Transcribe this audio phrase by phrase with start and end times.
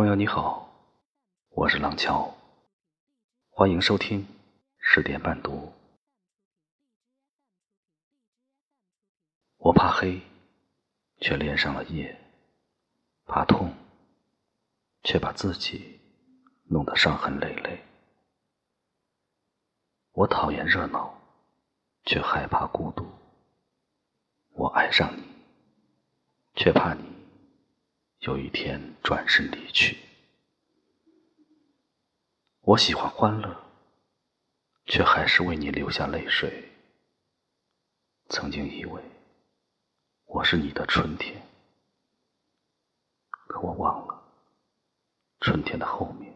[0.00, 0.66] 朋友你好，
[1.50, 2.34] 我是廊桥，
[3.50, 4.26] 欢迎收听
[4.78, 5.70] 十点半读。
[9.58, 10.22] 我怕黑，
[11.18, 12.16] 却连上了夜；
[13.26, 13.74] 怕痛，
[15.02, 16.00] 却把自己
[16.64, 17.84] 弄得伤痕累累。
[20.12, 21.14] 我讨厌热闹，
[22.06, 23.06] 却害怕孤独。
[24.52, 25.22] 我爱上你，
[26.54, 27.04] 却怕你
[28.20, 29.96] 有一天转身离去。
[32.60, 33.64] 我喜欢欢乐，
[34.84, 36.70] 却还是为你流下泪水。
[38.28, 39.02] 曾经以为
[40.26, 41.40] 我是你的春天，
[43.30, 44.22] 可我忘了，
[45.40, 46.30] 春天的后面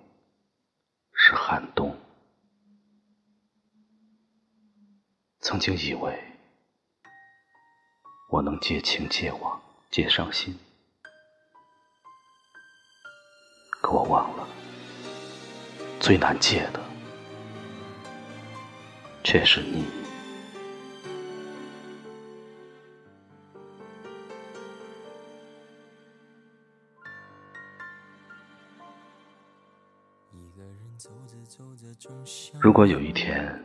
[1.12, 1.94] 是寒冬。
[5.40, 6.18] 曾经以为
[8.30, 10.58] 我能借情借往借伤心，
[13.94, 14.44] 我忘了，
[16.00, 16.80] 最难戒的
[19.22, 19.84] 却是你。
[32.60, 33.62] 如果有一天。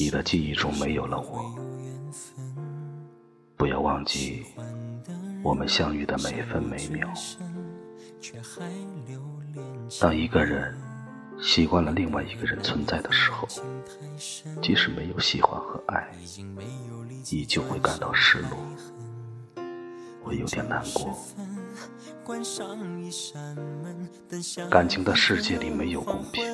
[0.00, 1.54] 你的记忆中没有了我，
[3.56, 4.44] 不要忘记
[5.44, 7.08] 我们相遇的每分每秒。
[10.00, 10.74] 当一个人
[11.40, 13.46] 习惯了另外一个人存在的时候，
[14.62, 16.10] 即使没有喜欢和爱，
[17.30, 18.58] 依旧会感到失落，
[20.22, 21.16] 会有点难过。
[24.70, 26.44] 感情的世界里没有公平，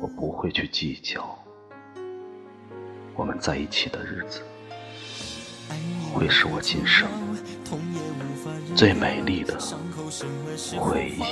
[0.00, 1.38] 我不会去计较。
[3.14, 4.40] 我们在一起的日子，
[6.12, 7.08] 会是我今生
[8.74, 9.58] 最美丽的
[10.78, 11.22] 回忆。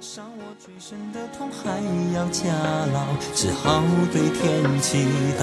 [0.00, 1.80] 伤我最深的痛还
[2.14, 2.52] 要加
[2.92, 5.06] 牢，只好对天祈
[5.40, 5.42] 祷。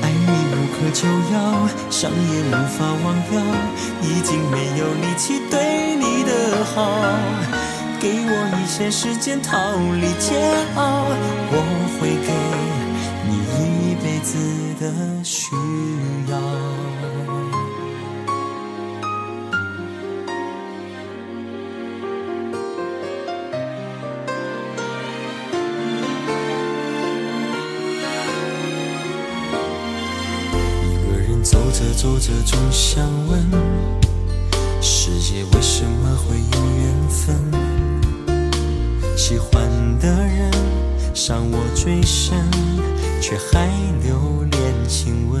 [0.00, 1.36] 爱你无可救药，
[1.90, 3.32] 伤也无法忘掉，
[4.00, 6.74] 已经没有力气对你的好。
[8.00, 11.06] 给我一些时间逃离煎熬，
[11.52, 11.56] 我
[12.00, 12.32] 会给
[14.22, 14.38] 子
[14.80, 15.56] 的需
[16.28, 16.38] 要。
[30.84, 33.50] 一个人走着走着，总想问：
[34.80, 36.44] 世界为什么会有
[36.78, 37.36] 缘分？
[39.16, 39.68] 喜欢
[39.98, 40.50] 的人
[41.14, 42.38] 伤我最深，
[43.20, 43.68] 却还
[44.02, 45.40] 留恋亲吻。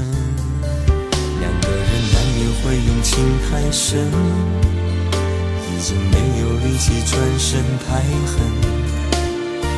[1.40, 3.18] 两个人难免会用情
[3.48, 4.06] 太深，
[5.66, 8.36] 已经没有力气转身太狠。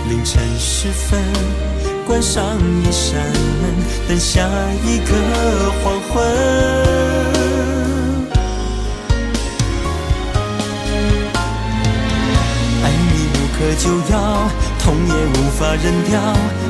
[0.09, 1.23] 凌晨时分，
[2.07, 2.45] 关上
[2.83, 3.15] 一扇
[3.63, 3.75] 门，
[4.09, 4.49] 等下
[4.85, 6.13] 一个黄昏。
[12.83, 14.15] 爱你无可救药
[15.77, 16.21] 扔掉，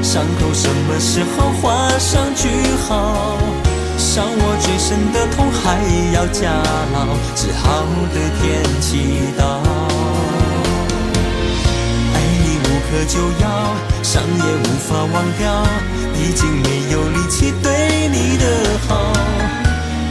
[0.02, 2.48] 伤口什么时候画上句
[2.88, 3.36] 号？
[3.96, 5.78] 伤我最深的痛还
[6.12, 6.50] 要加
[6.92, 6.96] 牢，
[7.36, 8.42] 只好对天
[8.80, 8.88] 祈
[9.38, 9.42] 祷。
[12.12, 13.44] 爱你无可救药，
[14.02, 15.42] 伤也无法忘掉，
[16.14, 18.44] 已经没有力气对你的
[18.88, 19.12] 好。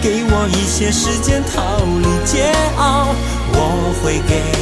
[0.02, 3.08] 给我一些时间逃离煎熬，
[3.54, 4.53] 我会给。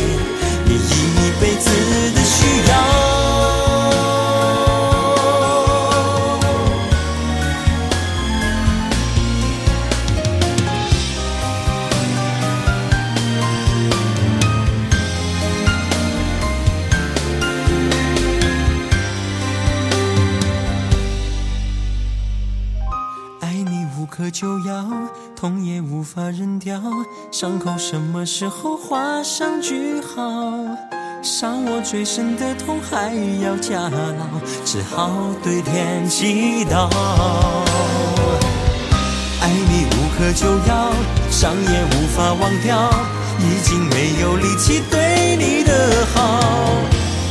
[24.01, 24.83] 无可救药，
[25.35, 26.81] 痛也无法忍掉，
[27.31, 30.17] 伤口什么时候画上句号？
[31.21, 33.13] 伤我最深的痛还
[33.43, 34.25] 要加牢，
[34.65, 35.11] 只好
[35.43, 36.89] 对天祈祷。
[39.39, 40.91] 爱你无可救药，
[41.29, 42.89] 伤也无法忘掉，
[43.37, 46.39] 已经没有力气对你的好。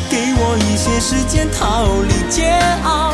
[0.09, 3.10] 给我一些时间逃离煎熬，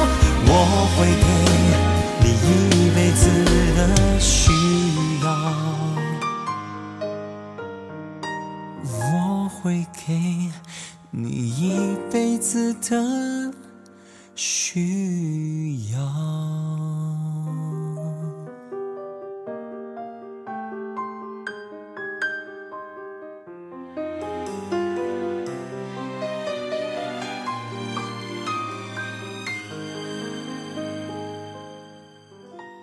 [12.88, 13.52] 的
[14.36, 15.98] 需要。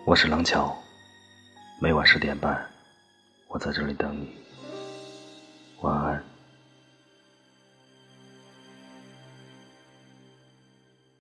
[0.06, 0.76] 我是廊桥
[1.82, 2.70] 每晚十点半
[3.48, 4.36] 我在这里等你。
[5.82, 6.32] 晚安。